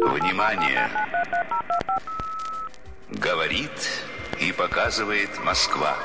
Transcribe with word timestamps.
Внимание! 0.00 0.88
Говорит 3.10 3.70
и 4.40 4.52
показывает 4.52 5.28
Москва. 5.44 5.96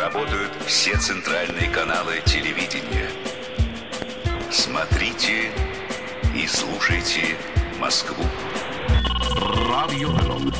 Работают 0.00 0.52
все 0.66 0.96
центральные 0.96 1.70
каналы 1.70 2.20
телевидения. 2.26 3.08
Смотрите 4.50 5.50
и 6.34 6.46
слушайте 6.46 7.36
Москву. 7.80 8.24
Radio 9.70 10.10
Reloj. 10.18 10.52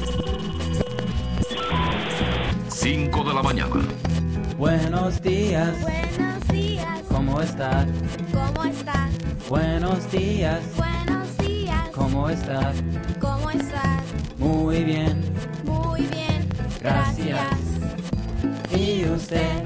5 2.70 3.24
de 3.24 3.32
la 3.34 3.42
mañana. 3.42 3.82
Buenos 4.56 5.20
días, 5.20 5.74
Buenos 5.82 6.48
días, 6.48 7.02
¿cómo 7.08 7.40
estás? 7.40 7.86
¿cómo 8.32 8.64
estás? 8.64 9.10
Buenos 9.48 10.10
días, 10.10 10.60
Buenos 10.70 10.76
días, 10.76 10.81
¿cómo 11.94 12.28
estás? 12.28 12.76
¿cómo 13.20 13.50
estás? 13.50 14.02
Muy 14.38 14.84
bien, 14.84 15.22
Muy 15.64 16.00
bien, 16.02 16.48
Gracias. 16.80 17.28
gracias. 17.28 18.78
¿y 18.78 19.04
usted? 19.04 19.62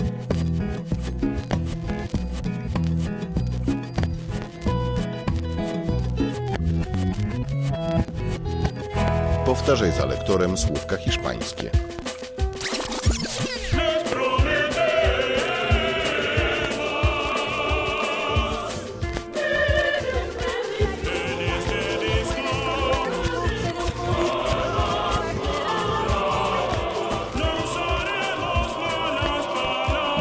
Powtarzaj 9.44 9.92
za 9.92 10.06
lektorem 10.06 10.56
słówka 10.56 10.96
hiszpańskie. 10.96 11.70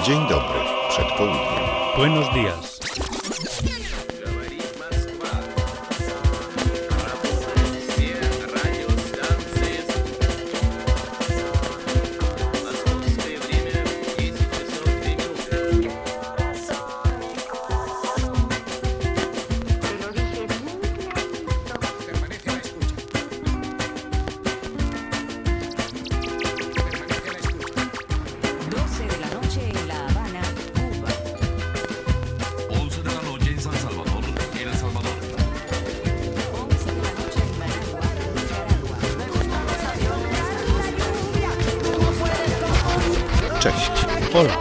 Dzień 0.05 0.19
dobry, 0.29 0.59
przed 0.89 1.11
południem. 1.11 1.63
Buenos 1.97 2.29
días. 2.33 2.74
La. 43.65 43.71
Cześć. 43.71 43.91
Hola. 44.33 44.53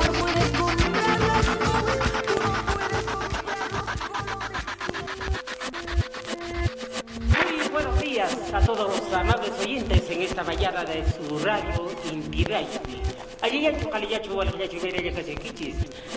Muy 7.20 7.69
buenos 7.72 8.00
días 8.00 8.36
a 8.52 8.60
todos 8.60 8.88
los 8.88 9.12
amables 9.12 9.52
oyentes 9.60 10.10
en 10.10 10.22
esta 10.22 10.42
mañana 10.44 10.84
de 10.84 11.05
su 11.12 11.38
radio 11.38 11.91
Inti 12.12 12.44
Radio. 12.44 12.80
Aliyachu 13.42 13.91
kaliyachu 13.91 14.36
walayachu 14.36 14.81
mereya 14.82 15.12
kasikichis. 15.12 15.76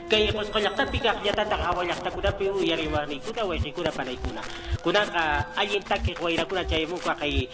Kaya 0.09 0.31
pues 0.31 0.47
koyaktapika 0.49 1.19
yatata 1.23 1.57
kawayaktakunapi 1.57 2.49
uyariwani 2.49 3.19
kuna 3.19 3.43
wejikuna 3.43 3.91
panaykuna. 3.91 4.41
Kunaka 4.83 5.47
ayintaki 5.57 6.15
wayrakuna 6.23 6.63
chayamuka 6.65 7.15
kay 7.15 7.49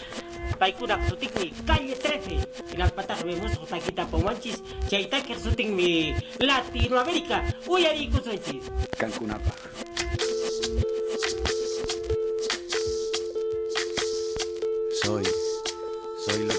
paykuna 0.59 0.99
sutikmi 1.09 1.53
calle 1.67 1.95
13 1.95 2.73
inalpataq 2.73 3.23
vemos 3.25 3.53
taquita 3.69 4.05
pomanchis 4.05 4.57
chaytaki 4.89 5.35
sutikmi 5.35 6.15
Latinoamérica 6.39 7.43
uyarikusunchis. 7.67 8.69
Cancunapa. 8.97 9.51
Soy, 15.03 15.23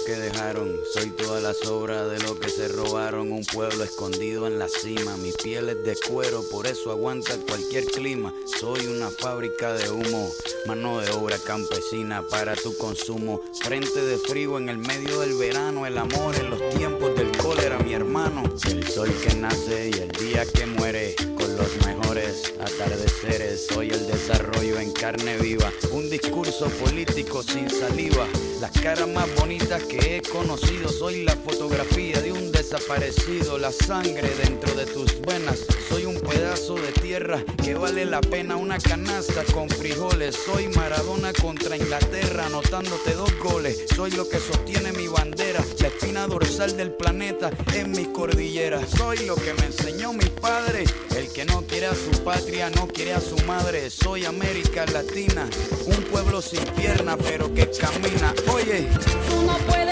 que 0.05 0.15
dejaron, 0.15 0.71
soy 0.93 1.09
toda 1.09 1.41
la 1.41 1.53
sobra 1.53 2.07
de 2.07 2.19
lo 2.19 2.39
que 2.39 2.49
se 2.49 2.67
robaron, 2.67 3.31
un 3.31 3.43
pueblo 3.43 3.83
escondido 3.83 4.45
en 4.45 4.59
la 4.59 4.67
cima, 4.67 5.17
mi 5.17 5.31
piel 5.31 5.69
es 5.69 5.83
de 5.83 5.95
cuero, 6.07 6.43
por 6.51 6.67
eso 6.67 6.91
aguanta 6.91 7.35
cualquier 7.47 7.85
clima, 7.85 8.31
soy 8.59 8.85
una 8.85 9.09
fábrica 9.09 9.73
de 9.73 9.89
humo, 9.89 10.29
mano 10.67 10.99
de 10.99 11.09
obra 11.11 11.37
campesina 11.39 12.21
para 12.29 12.55
tu 12.55 12.77
consumo, 12.77 13.41
frente 13.63 13.99
de 14.01 14.17
frío 14.17 14.59
en 14.59 14.69
el 14.69 14.77
medio 14.77 15.21
del 15.21 15.33
verano, 15.37 15.87
el 15.87 15.97
amor 15.97 16.35
en 16.35 16.51
los 16.51 16.69
tiempos 16.75 17.15
del 17.15 17.35
cólera, 17.37 17.79
mi 17.79 17.93
hermano, 17.93 18.43
el 18.69 18.87
sol 18.87 19.11
que 19.23 19.33
nace 19.35 19.89
y 19.89 19.99
el 19.99 20.11
día 20.11 20.45
que 20.45 20.67
muere, 20.67 21.15
con 21.35 21.55
los 21.57 21.75
mejores 21.85 22.53
atardeceres, 22.59 23.67
soy 23.67 23.89
el 23.89 24.05
desarrollo 24.05 24.79
en 24.79 24.91
carne 24.91 25.37
viva, 25.37 25.71
un 25.91 26.09
discurso 26.09 26.67
político 26.83 27.41
sin 27.41 27.69
saliva, 27.69 28.27
las 28.59 28.71
caras 28.71 29.07
más 29.07 29.33
bonitas 29.35 29.83
que 29.83 29.94
he 29.97 30.21
conocido, 30.21 30.89
soy 30.89 31.23
la 31.23 31.35
fotografía 31.35 32.21
de 32.21 32.31
un 32.31 32.51
desaparecido, 32.51 33.57
la 33.57 33.71
sangre 33.71 34.29
dentro 34.43 34.73
de 34.73 34.85
tus 34.85 35.19
venas, 35.21 35.65
soy 35.89 36.05
un 36.05 36.19
pedazo 36.19 36.75
de 36.75 36.91
tierra 36.91 37.43
que 37.63 37.75
vale 37.75 38.05
la 38.05 38.21
pena. 38.21 38.55
Una 38.55 38.77
canasta 38.79 39.43
con 39.53 39.69
frijoles, 39.69 40.35
soy 40.35 40.67
Maradona 40.69 41.33
contra 41.33 41.77
Inglaterra, 41.77 42.45
anotándote 42.45 43.13
dos 43.13 43.31
goles, 43.39 43.85
soy 43.95 44.11
lo 44.11 44.27
que 44.27 44.39
sostiene 44.39 44.91
mi 44.91 45.07
bandera, 45.07 45.63
la 45.79 45.87
espina 45.87 46.27
dorsal 46.27 46.75
del 46.77 46.91
planeta 46.91 47.51
en 47.73 47.91
mi 47.91 48.05
cordillera, 48.05 48.81
soy 48.97 49.25
lo 49.25 49.35
que 49.35 49.53
me 49.53 49.65
enseñó 49.65 50.13
mi 50.13 50.25
padre, 50.25 50.85
el 51.15 51.31
que 51.31 51.45
no 51.45 51.61
quiere 51.61 51.87
a 51.87 51.95
su 51.95 52.23
patria, 52.23 52.69
no 52.69 52.87
quiere 52.87 53.13
a 53.13 53.21
su 53.21 53.37
madre, 53.45 53.89
soy 53.89 54.25
América 54.25 54.85
Latina, 54.87 55.47
un 55.85 56.03
pueblo 56.03 56.41
sin 56.41 56.63
pierna 56.75 57.17
pero 57.17 57.53
que 57.53 57.69
camina, 57.69 58.33
oye. 58.53 58.87
Tú 59.29 59.41
no 59.43 59.57
puedes 59.67 59.84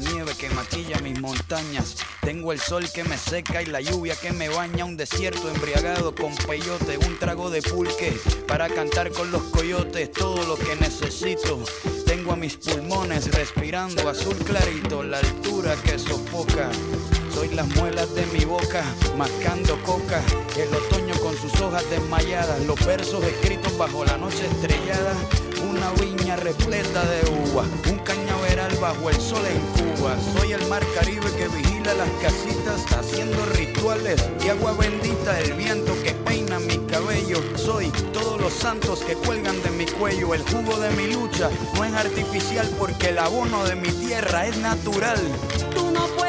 la 0.00 0.12
nieve 0.12 0.32
que 0.38 0.48
maquilla 0.50 1.00
mis 1.00 1.18
montañas, 1.18 1.96
tengo 2.20 2.52
el 2.52 2.60
sol 2.60 2.88
que 2.94 3.02
me 3.02 3.18
seca 3.18 3.62
y 3.62 3.66
la 3.66 3.80
lluvia 3.80 4.14
que 4.14 4.30
me 4.30 4.48
baña, 4.48 4.84
un 4.84 4.96
desierto 4.96 5.50
embriagado 5.50 6.14
con 6.14 6.36
peyote, 6.36 6.98
un 6.98 7.18
trago 7.18 7.50
de 7.50 7.62
pulque 7.62 8.16
para 8.46 8.68
cantar 8.68 9.10
con 9.10 9.32
los 9.32 9.42
coyotes, 9.44 10.12
todo 10.12 10.46
lo 10.46 10.56
que 10.56 10.76
necesito. 10.76 11.64
Tengo 12.06 12.32
a 12.32 12.36
mis 12.36 12.56
pulmones 12.58 13.34
respirando 13.34 14.08
azul 14.08 14.36
clarito, 14.36 15.02
la 15.02 15.18
altura 15.18 15.74
que 15.82 15.98
sofoca. 15.98 16.70
Soy 17.34 17.48
las 17.54 17.66
muelas 17.74 18.14
de 18.14 18.24
mi 18.26 18.44
boca, 18.44 18.84
mascando 19.16 19.82
coca. 19.82 20.22
El 20.56 20.72
otoño 20.76 21.14
con 21.20 21.36
sus 21.36 21.60
hojas 21.60 21.82
desmayadas, 21.90 22.64
los 22.66 22.86
versos 22.86 23.24
escritos 23.24 23.76
bajo 23.76 24.04
la 24.04 24.16
noche 24.16 24.46
estrellada. 24.46 25.16
Una 25.68 25.90
viña 26.00 26.36
repleta 26.36 27.04
de 27.04 27.20
uva, 27.50 27.64
un 27.90 27.98
cañaveral 27.98 28.74
bajo 28.80 29.10
el 29.10 29.20
sol 29.20 29.42
en 29.46 29.96
Cuba. 29.96 30.16
Soy 30.34 30.52
el 30.52 30.66
mar 30.66 30.82
Caribe 30.94 31.30
que 31.36 31.48
vigila 31.48 31.92
las 31.94 32.10
casitas, 32.22 32.84
haciendo 32.92 33.44
rituales 33.54 34.24
y 34.44 34.48
agua 34.48 34.72
bendita. 34.72 35.38
El 35.40 35.52
viento 35.54 35.92
que 36.02 36.12
peina 36.12 36.58
mi 36.58 36.78
cabello. 36.86 37.42
Soy 37.56 37.90
todos 38.12 38.40
los 38.40 38.52
santos 38.52 39.00
que 39.00 39.14
cuelgan 39.14 39.62
de 39.62 39.70
mi 39.70 39.86
cuello. 39.86 40.34
El 40.34 40.42
jugo 40.42 40.78
de 40.78 40.90
mi 40.90 41.12
lucha 41.12 41.50
no 41.74 41.84
es 41.84 41.92
artificial 41.92 42.68
porque 42.78 43.08
el 43.08 43.18
abono 43.18 43.64
de 43.64 43.76
mi 43.76 43.90
tierra 43.90 44.46
es 44.46 44.56
natural. 44.58 45.20
Tú 45.74 45.90
no 45.90 46.06
puedes 46.16 46.27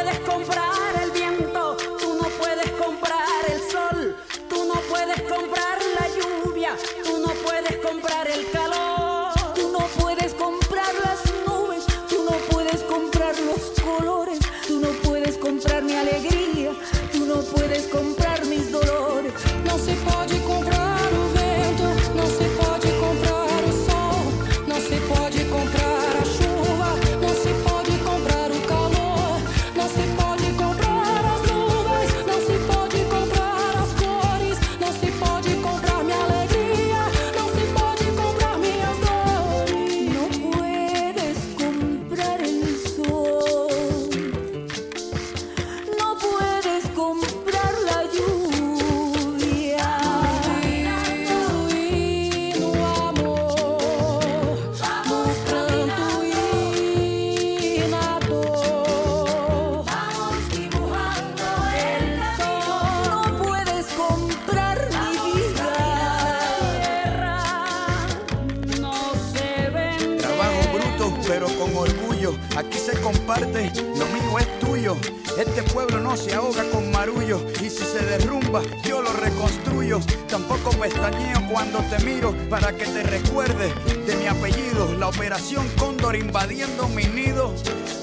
pero 71.30 71.46
con 71.60 71.76
orgullo. 71.78 72.34
Aquí 72.58 72.80
se 72.80 73.00
comparte, 73.02 73.72
lo 73.76 74.06
mío 74.08 74.40
es 74.40 74.60
tuyo. 74.60 74.98
Este 75.38 75.62
pueblo 75.62 76.00
no 76.00 76.18
se 76.18 76.34
ahoga 76.34 76.64
con 76.72 76.90
marullo. 76.90 77.46
Y 77.62 77.70
si 77.70 77.86
se 77.86 78.04
derrumba, 78.04 78.64
yo 78.84 79.04
lo 79.04 79.14
reconstruyo. 79.14 80.00
Tampoco 80.28 80.72
pestañeo 80.72 81.48
cuando 81.52 81.80
te 81.84 82.04
miro 82.04 82.36
para 82.50 82.76
que 82.76 82.86
te 82.86 83.04
recuerdes 83.04 83.72
de 84.08 84.16
mi 84.16 84.26
apellido. 84.26 84.92
La 84.98 85.08
operación 85.08 85.68
Cóndor 85.78 86.16
invadiendo 86.16 86.90
mi 86.90 87.04
nido. 87.04 87.54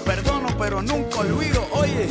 Perdono, 0.05 0.57
pero 0.57 0.81
nunca 0.81 1.19
olvido. 1.19 1.67
Oye. 1.73 2.09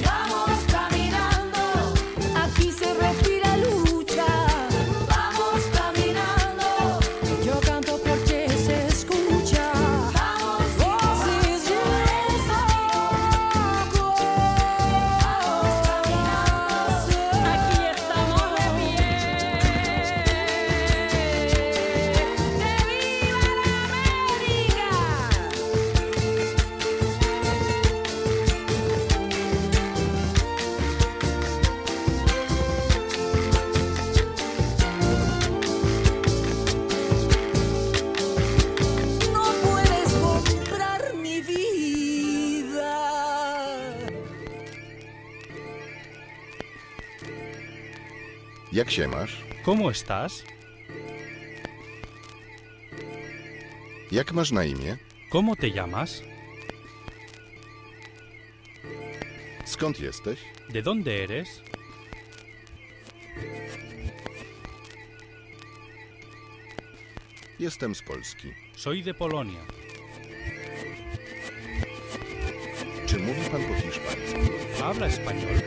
Jak 48.76 48.92
się 48.92 49.08
masz? 49.08 49.44
¿Cómo 49.66 49.92
estás? 49.92 50.44
Jak 54.12 54.34
masz 54.34 54.52
na 54.52 54.64
imię? 54.66 54.98
¿Cómo 55.32 55.56
te 55.56 55.70
llamas? 55.70 56.22
Skąd 59.66 60.00
jesteś? 60.00 60.40
¿De 60.70 60.82
dónde 60.82 61.24
eres? 61.24 61.62
Jestem 67.60 67.96
z 67.96 68.02
Polski. 68.02 68.54
Soy 68.78 69.04
de 69.04 69.14
Polonia. 69.14 69.60
Czy 73.08 73.20
mówi 73.20 73.42
pan 73.52 73.64
po 73.64 73.74
hiszpańsku? 73.74 74.40
¿Habla 74.80 75.08
español? 75.08 75.62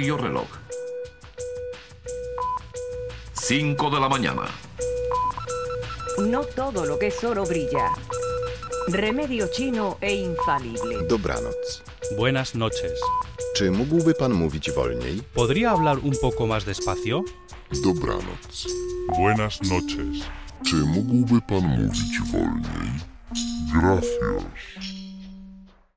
Radio 0.00 0.16
Reloj. 0.16 0.46
5 3.34 3.90
de 3.90 4.00
la 4.00 4.08
mañana. 4.08 4.48
No 6.18 6.40
todo 6.40 6.86
lo 6.86 6.98
que 6.98 7.08
es 7.08 7.22
oro 7.22 7.44
brilla. 7.44 7.92
Remedio 8.88 9.48
chino 9.52 9.98
e 10.00 10.14
infalible. 10.14 11.06
Dobranoc. 11.06 11.82
Buenas 12.16 12.54
noches. 12.54 12.98
Czy 13.56 13.70
mógłby 13.70 14.14
pan 14.14 14.32
mówić 14.32 14.70
wolniej? 14.70 15.22
¿Podría 15.34 15.70
hablar 15.70 15.98
un 15.98 16.12
poco 16.20 16.46
más 16.46 16.64
despacio? 16.64 17.22
Dobranoc. 17.82 18.66
Buenas 19.18 19.60
noches. 19.62 20.24
Czy 20.66 20.76
mógłby 20.76 21.40
pan 21.42 21.62
mówić 21.62 22.20
wolniej? 22.32 22.90
Gracias. 23.74 24.99